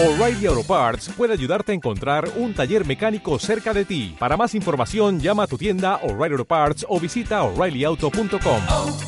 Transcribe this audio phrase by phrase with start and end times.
[0.00, 4.14] O'Reilly Auto Parts puede ayudarte a encontrar un taller mecánico cerca de ti.
[4.16, 8.60] Para más información, llama a tu tienda O'Reilly Auto Parts o visita oreillyauto.com.
[8.70, 8.98] oh,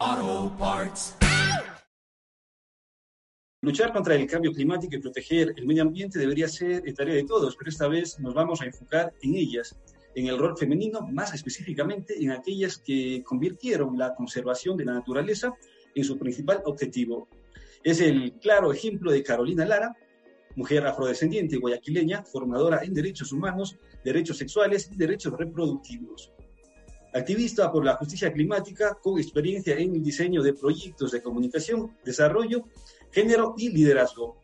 [0.00, 1.16] oh, Parts.
[3.60, 7.54] Luchar contra el cambio climático y proteger el medio ambiente debería ser tarea de todos,
[7.54, 9.76] pero esta vez nos vamos a enfocar en ellas,
[10.14, 15.52] en el rol femenino, más específicamente en aquellas que convirtieron la conservación de la naturaleza
[15.94, 17.28] en su principal objetivo.
[17.82, 19.96] Es el claro ejemplo de Carolina Lara,
[20.56, 26.32] mujer afrodescendiente guayaquileña, formadora en derechos humanos, derechos sexuales y derechos reproductivos.
[27.12, 32.64] Activista por la justicia climática con experiencia en el diseño de proyectos de comunicación, desarrollo,
[33.10, 34.40] género y liderazgo.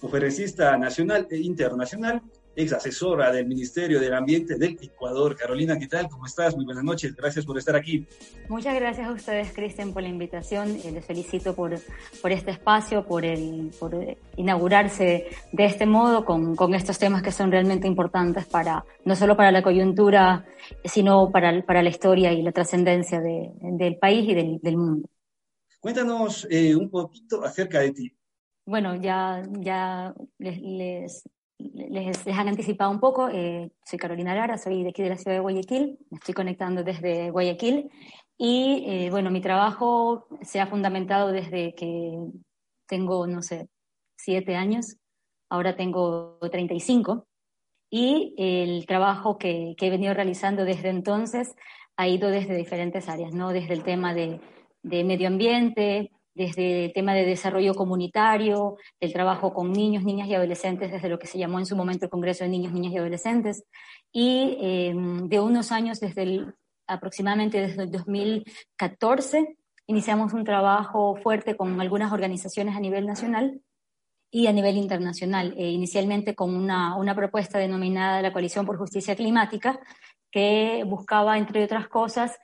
[0.00, 2.22] Conferencista nacional e internacional,
[2.56, 5.36] ex asesora del Ministerio del Ambiente del Ecuador.
[5.36, 6.08] Carolina, ¿qué tal?
[6.08, 6.56] ¿Cómo estás?
[6.56, 7.14] Muy buenas noches.
[7.14, 8.06] Gracias por estar aquí.
[8.48, 10.76] Muchas gracias a ustedes, Cristian, por la invitación.
[10.84, 11.78] Eh, les felicito por,
[12.20, 13.94] por este espacio, por, el, por
[14.36, 19.36] inaugurarse de este modo con, con, estos temas que son realmente importantes para, no solo
[19.36, 20.46] para la coyuntura,
[20.84, 25.08] sino para, para la historia y la trascendencia de, del país y del, del mundo.
[25.80, 28.16] Cuéntanos eh, un poquito acerca de ti.
[28.66, 31.28] Bueno, ya, ya les, les,
[31.74, 33.28] les, les han anticipado un poco.
[33.28, 35.98] Eh, soy Carolina Lara, soy de aquí de la ciudad de Guayaquil.
[36.10, 37.90] Me estoy conectando desde Guayaquil.
[38.36, 42.18] Y eh, bueno, mi trabajo se ha fundamentado desde que
[42.86, 43.68] tengo, no sé,
[44.16, 44.96] siete años.
[45.48, 47.26] Ahora tengo 35.
[47.90, 51.54] Y el trabajo que, que he venido realizando desde entonces
[51.96, 53.52] ha ido desde diferentes áreas, ¿no?
[53.52, 54.40] Desde el tema de,
[54.82, 60.34] de medio ambiente, desde el tema de desarrollo comunitario, el trabajo con niños, niñas y
[60.34, 62.98] adolescentes, desde lo que se llamó en su momento el Congreso de Niños, Niñas y
[62.98, 63.64] Adolescentes,
[64.12, 66.54] y eh, de unos años, desde el,
[66.86, 69.56] aproximadamente desde el 2014,
[69.86, 73.60] iniciamos un trabajo fuerte con algunas organizaciones a nivel nacional
[74.30, 79.16] y a nivel internacional, eh, inicialmente con una, una propuesta denominada la Coalición por Justicia
[79.16, 79.80] Climática,
[80.30, 82.38] que buscaba, entre otras cosas,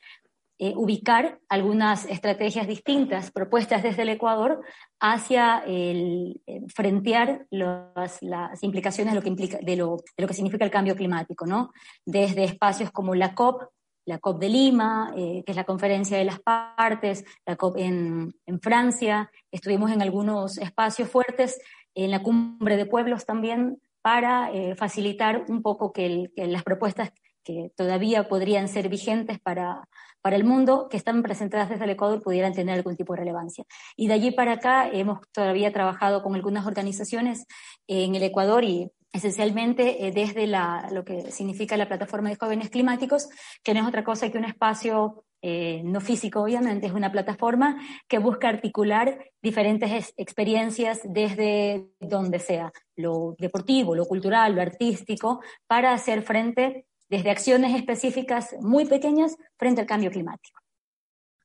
[0.58, 4.62] eh, ubicar algunas estrategias distintas propuestas desde el Ecuador
[5.00, 10.26] hacia el, eh, frentear los, las implicaciones de lo, que implica, de, lo, de lo
[10.26, 11.72] que significa el cambio climático, ¿no?
[12.06, 13.64] Desde espacios como la COP,
[14.06, 18.34] la COP de Lima, eh, que es la conferencia de las partes, la COP en,
[18.46, 21.60] en, Francia, estuvimos en algunos espacios fuertes,
[21.94, 26.62] en la cumbre de pueblos también, para eh, facilitar un poco que, el, que las
[26.62, 27.12] propuestas
[27.42, 29.88] que todavía podrían ser vigentes para,
[30.26, 33.62] para el mundo, que están presentadas desde el Ecuador, pudieran tener algún tipo de relevancia.
[33.94, 37.46] Y de allí para acá hemos todavía trabajado con algunas organizaciones
[37.86, 42.70] en el Ecuador y esencialmente eh, desde la, lo que significa la plataforma de jóvenes
[42.70, 43.28] climáticos,
[43.62, 47.76] que no es otra cosa que un espacio eh, no físico, obviamente, es una plataforma
[48.08, 55.92] que busca articular diferentes experiencias desde donde sea, lo deportivo, lo cultural, lo artístico, para
[55.92, 60.58] hacer frente desde acciones específicas muy pequeñas frente al cambio climático.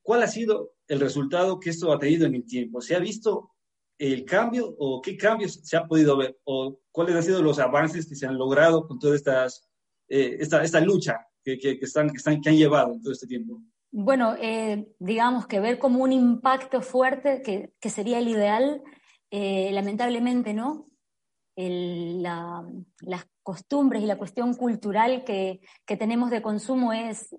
[0.02, 2.80] ¿Cuál ha sido el resultado que esto ha tenido en el tiempo?
[2.80, 3.52] ¿Se ha visto
[3.98, 6.36] el cambio o qué cambios se ha podido ver?
[6.44, 9.68] ¿O cuáles han sido los avances que se han logrado con toda estas,
[10.08, 13.12] eh, esta, esta lucha que, que, que, están, que, están, que han llevado en todo
[13.12, 13.62] este tiempo?
[13.92, 18.82] Bueno, eh, digamos que ver como un impacto fuerte, que, que sería el ideal,
[19.30, 20.88] eh, lamentablemente no.
[21.54, 22.64] El, la,
[23.00, 27.36] las costumbres y la cuestión cultural que, que tenemos de consumo es,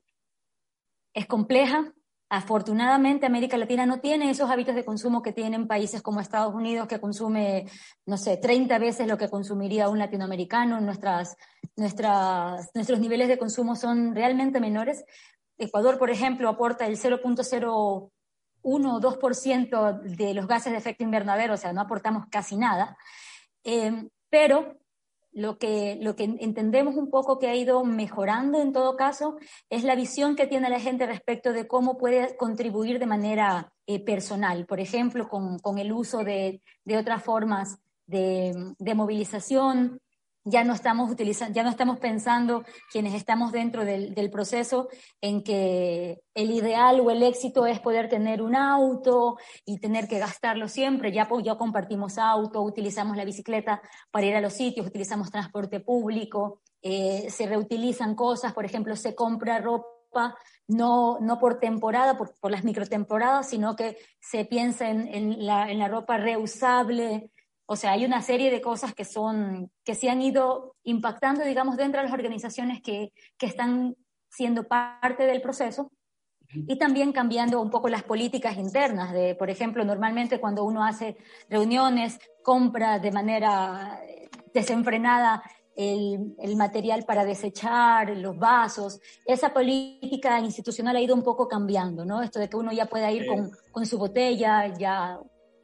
[1.14, 1.94] es compleja.
[2.30, 6.88] Afortunadamente América Latina no tiene esos hábitos de consumo que tienen países como Estados Unidos,
[6.88, 7.70] que consume,
[8.08, 10.82] no sé, 30 veces lo que consumiría un latinoamericano.
[10.82, 11.38] Nuestras,
[11.76, 15.06] nuestras, nuestros niveles de consumo son realmente menores.
[15.60, 18.10] Ecuador, por ejemplo, aporta el 0.01
[18.64, 22.98] o 2% de los gases de efecto invernadero, o sea, no aportamos casi nada.
[23.64, 24.78] Eh, pero
[25.34, 29.38] lo que, lo que entendemos un poco que ha ido mejorando en todo caso
[29.70, 34.00] es la visión que tiene la gente respecto de cómo puede contribuir de manera eh,
[34.00, 40.00] personal, por ejemplo, con, con el uso de, de otras formas de, de, movilización.
[40.46, 44.90] Ya no estamos utilizando, ya no estamos pensando quienes estamos dentro del, proceso
[45.22, 50.20] en que el ideal o el éxito es poder tener un auto y tener que
[50.20, 51.14] gastarlo siempre.
[51.14, 53.82] Ya, ya compartimos auto, utilizamos la bicicleta
[54.12, 59.16] para ir a los sitios, utilizamos transporte público, eh, se reutilizan cosas, por ejemplo, se
[59.16, 60.36] compra ropa
[60.68, 65.70] no, no por temporada, por, por las microtemporadas, sino que se piensa en, en, la,
[65.72, 67.32] en la ropa reusable,
[67.66, 71.78] o sea, hay una serie de cosas que son, que se han ido impactando, digamos,
[71.78, 73.96] dentro de las organizaciones que, que están
[74.30, 75.92] siendo parte del proceso.
[76.56, 81.18] y también cambiando un poco las políticas internas de, por ejemplo, normalmente cuando uno hace
[81.50, 84.00] reuniones, compra de manera
[84.54, 85.42] desenfrenada
[85.76, 89.00] el, el, material para desechar, los vasos.
[89.26, 92.22] Esa política institucional ha ido un poco cambiando, ¿no?
[92.22, 95.20] Esto de que uno ya pueda ir con, con, su botella, ya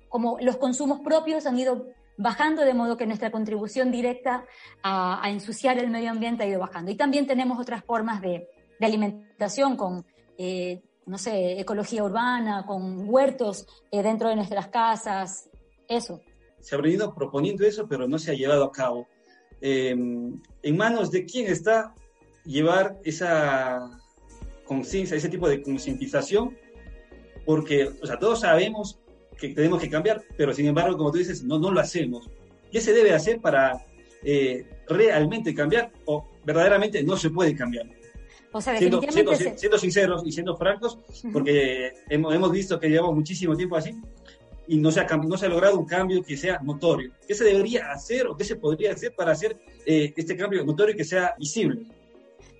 [0.09, 4.45] como los consumos propios han ido bajando, de modo que nuestra contribución directa
[4.83, 6.91] a, a ensuciar el medio ambiente ha ido bajando.
[6.91, 10.06] Y también tenemos otras formas de, de alimentación con,
[10.38, 15.50] eh, no sé, ecología urbana, con huertos eh, dentro de nuestras casas,
[15.88, 16.21] eso.
[16.59, 19.07] Se ha venido proponiendo eso, pero no se ha llevado a cabo.
[19.61, 21.94] Eh, ¿En manos de quién está
[22.45, 23.89] llevar esa
[24.65, 26.57] conciencia, ese tipo de concientización?
[27.45, 29.00] Porque, o sea, todos sabemos
[29.39, 32.30] que tenemos que cambiar, pero sin embargo, como tú dices, no, no lo hacemos.
[32.71, 33.86] ¿Qué se debe hacer para
[34.24, 37.88] eh, realmente cambiar o verdaderamente no se puede cambiar?
[38.51, 39.57] O sea, siendo, siendo, se...
[39.57, 40.97] siendo, sinceros y siendo francos,
[41.31, 43.95] porque hemos, hemos, visto que llevamos muchísimo tiempo así
[44.69, 47.12] y no se, ha, no se ha logrado un cambio que sea notorio.
[47.27, 50.95] ¿Qué se debería hacer o qué se podría hacer para hacer eh, este cambio notorio
[50.95, 51.81] que sea visible?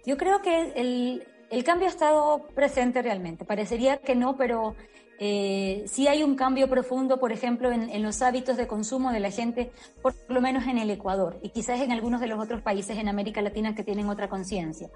[0.06, 3.46] Yo creo que el, el cambio ha estado presente realmente.
[3.46, 4.76] Parecería que no, pero
[5.22, 9.32] eh, sí hay un cambio profundo, por ejemplo, en, los hábitos de consumo de la
[9.32, 9.70] gente,
[10.02, 13.10] por lo menos en el Ecuador y quizás en algunos de los otros países en
[13.10, 14.90] América Latina que tienen otra conciencia.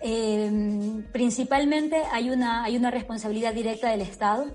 [0.00, 4.46] Eh, principalmente hay una, hay una responsabilidad directa del Estado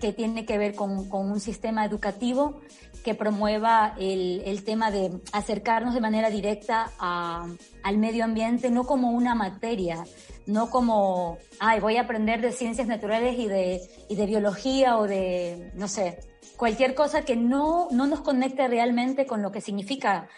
[0.00, 2.60] que tiene que ver con, con un sistema educativo
[3.02, 7.48] que promueva el, el, tema de acercarnos de manera directa a,
[7.82, 10.04] al medio ambiente, no como una materia,
[10.46, 15.06] no como, ay, voy a aprender de ciencias naturales y de, y de biología o
[15.06, 16.18] de, no sé,
[16.56, 20.28] cualquier cosa que no, no nos conecte realmente con lo que significa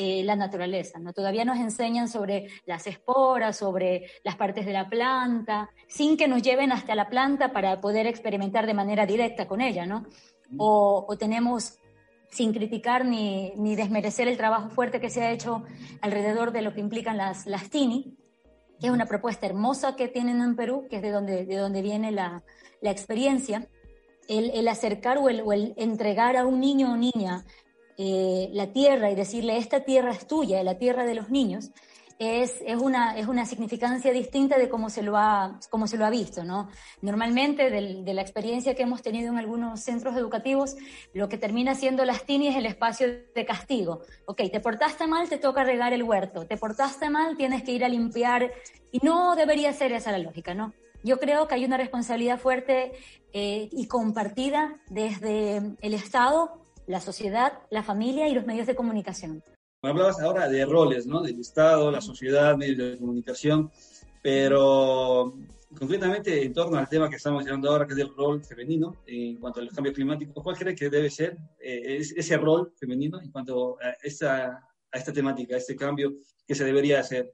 [0.00, 1.00] eh, la naturaleza.
[1.00, 1.12] ¿no?
[1.12, 6.40] Todavía nos enseñan sobre las esporas, sobre las partes de la planta, sin que nos
[6.40, 10.06] lleven hasta la planta para poder experimentar de manera directa con ella, ¿no?
[10.56, 11.78] O, o tenemos
[12.30, 15.64] sin criticar ni, ni, desmerecer el trabajo fuerte que se ha hecho
[16.00, 18.16] alrededor de lo que implican las, las TINI,
[18.80, 21.82] que es una propuesta hermosa que tienen en Perú, que es de donde, de donde
[21.82, 22.42] viene la,
[22.80, 23.68] la experiencia,
[24.28, 27.44] el, el acercar o el, o el, entregar a un niño o niña
[27.96, 31.72] eh, la tierra y decirle, esta tierra es tuya, la tierra de los niños,
[32.18, 36.04] es, es, una, es una significancia distinta de cómo se lo ha, cómo se lo
[36.04, 36.68] ha visto, ¿no?
[37.00, 40.76] Normalmente, de, de la experiencia que hemos tenido en algunos centros educativos,
[41.14, 44.02] lo que termina siendo las TINI es el espacio de castigo.
[44.26, 46.44] Ok, te portaste mal, te toca regar el huerto.
[46.44, 48.50] Te portaste mal, tienes que ir a limpiar.
[48.90, 50.72] Y no debería ser esa la lógica, ¿no?
[51.04, 52.92] Yo creo que hay una responsabilidad fuerte
[53.32, 59.44] eh, y compartida desde el Estado, la sociedad, la familia y los medios de comunicación.
[59.80, 61.22] Hablabas ahora de roles, ¿no?
[61.22, 63.70] Del Estado, la sociedad, medios de comunicación,
[64.20, 65.34] pero
[65.78, 69.36] concretamente en torno al tema que estamos llevando ahora, que es el rol femenino en
[69.36, 73.76] cuanto al cambio climático, ¿cuál cree que debe ser eh, ese rol femenino en cuanto
[73.80, 76.14] a esta, a esta temática, a este cambio
[76.44, 77.32] que se debería hacer?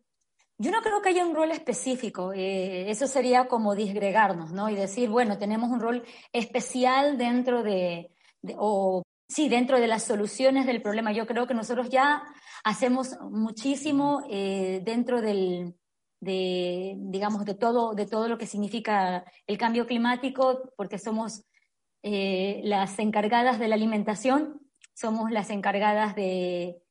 [0.59, 4.69] Yo no creo que haya un rol específico, eh, eso sería como disgregarnos, ¿no?
[4.69, 8.11] Y decir, bueno, tenemos un rol especial dentro de,
[8.43, 11.13] de o Sí, dentro de las soluciones del problema.
[11.13, 12.23] Yo creo que nosotros ya
[12.63, 15.75] hacemos muchísimo eh, dentro del,
[16.21, 21.45] de, digamos, de todo, de todo lo que significa el cambio climático, porque somos
[22.03, 24.61] eh, las encargadas de la alimentación,
[24.95, 26.83] somos las encargadas de,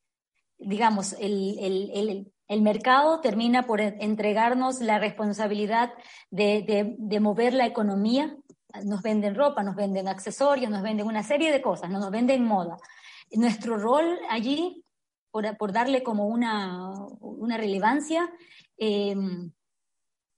[0.58, 5.94] digamos, el, el, el, mercado termina por entregarnos la responsabilidad
[6.30, 8.38] de, de mover la economía
[8.84, 12.46] nos venden ropa, nos venden accesorios, nos venden una serie de cosas, no nos venden
[12.46, 12.78] moda.
[13.32, 14.84] Nuestro rol allí,
[15.32, 16.94] por, darle como una,
[17.58, 18.32] relevancia,
[18.78, 19.16] eh,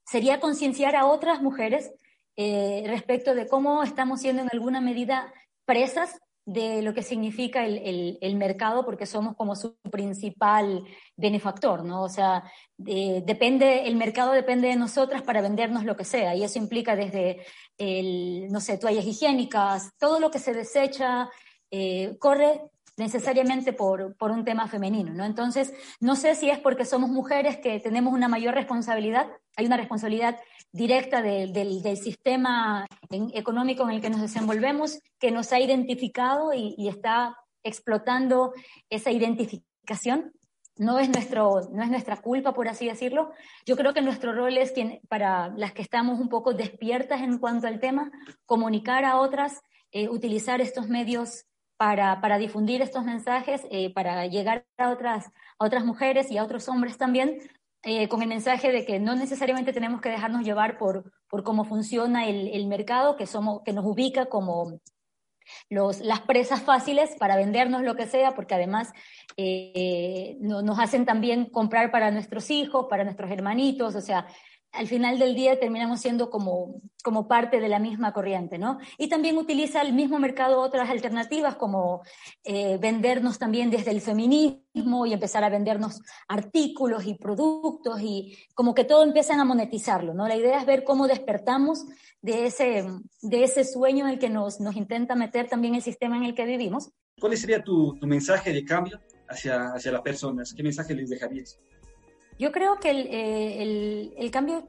[0.04, 1.92] sería concienciar a otras mujeres
[2.36, 5.32] eh, respecto de cómo estamos siendo en alguna medida
[5.64, 10.84] presas de lo que significa el, el, mercado porque somos como su principal
[11.16, 12.04] benefactor, ¿no?
[12.04, 12.44] O sea,
[12.76, 16.94] de, depende, el mercado depende de nosotras para vendernos lo que sea y eso implica
[16.94, 17.44] desde
[17.78, 21.28] el, no sé, toallas higiénicas, todo lo que se desecha,
[21.72, 22.60] eh, corre
[22.96, 25.24] necesariamente por, por un tema femenino, ¿no?
[25.24, 29.76] Entonces, no sé si es porque somos mujeres que tenemos una mayor responsabilidad, hay una
[29.76, 30.38] responsabilidad
[30.72, 36.52] directa de, de, del sistema económico en el que nos desenvolvemos, que nos ha identificado
[36.52, 38.52] y, y está explotando
[38.90, 40.32] esa identificación
[40.78, 43.32] no es, nuestro, no es nuestra culpa, por así decirlo.
[43.64, 47.38] Yo creo que nuestro rol es, quien, para las que estamos un poco despiertas en
[47.38, 48.10] cuanto al tema,
[48.44, 54.64] comunicar a otras, eh, utilizar estos medios para, para difundir estos mensajes, eh, para llegar
[54.78, 55.26] a otras,
[55.58, 57.38] a otras mujeres y a otros hombres también,
[57.82, 61.64] eh, con el mensaje de que no necesariamente tenemos que dejarnos llevar por, por cómo
[61.64, 64.80] funciona el, el mercado, que, somos, que nos ubica como
[65.70, 68.92] los, las presas fáciles para vendernos lo que sea, porque además
[69.36, 74.26] eh, no, nos hacen también comprar para nuestros hijos, para nuestros hermanitos, o sea,
[74.76, 78.78] al final del día terminamos siendo como, como parte de la misma corriente, ¿no?
[78.98, 82.02] Y también utiliza el mismo mercado otras alternativas como
[82.44, 88.74] eh, vendernos también desde el feminismo y empezar a vendernos artículos y productos y como
[88.74, 90.28] que todo empiezan a monetizarlo, ¿no?
[90.28, 91.86] La idea es ver cómo despertamos
[92.20, 92.84] de ese,
[93.22, 96.34] de ese sueño en el que nos, nos intenta meter también el sistema en el
[96.34, 96.90] que vivimos.
[97.18, 100.52] ¿Cuál sería tu, tu mensaje de cambio hacia, hacia las personas?
[100.54, 101.58] ¿Qué mensaje les dejarías?
[102.38, 104.68] Yo creo que el, eh, el, el cambio,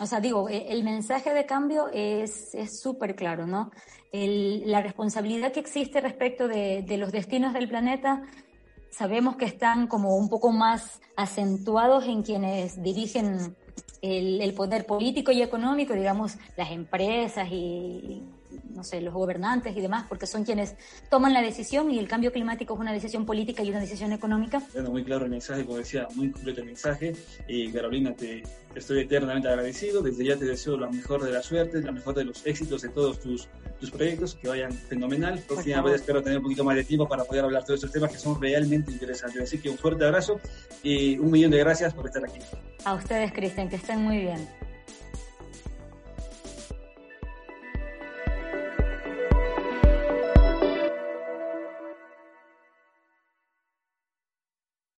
[0.00, 3.70] o sea, digo, eh, el mensaje de cambio es súper claro, ¿no?
[4.12, 8.22] El, la responsabilidad que existe respecto de, de los destinos del planeta
[8.90, 13.56] sabemos que están como un poco más acentuados en quienes dirigen
[14.02, 18.22] el, el, poder político y económico, digamos, las empresas y,
[18.74, 20.76] no sé, los gobernantes y demás, porque son quienes
[21.10, 24.62] toman la decisión y el cambio climático es una decisión política y una decisión económica.
[24.72, 27.14] Bueno, muy claro el mensaje, como decía, muy completo el mensaje.
[27.48, 28.42] Y Carolina, te
[28.74, 30.02] estoy eternamente agradecido.
[30.02, 32.88] Desde ya te deseo la mejor de las suertes, la mejor de los éxitos de
[32.88, 33.48] todos tus,
[33.80, 35.42] tus proyectos, que vayan fenomenal.
[35.46, 37.92] Próxima vez espero tener un poquito más de tiempo para poder hablar de todos estos
[37.92, 39.42] temas que son realmente interesantes.
[39.42, 40.40] Así que un fuerte abrazo
[40.82, 42.40] y un millón de gracias por estar aquí.
[42.84, 44.63] A ustedes, Cristian, que estén muy bien.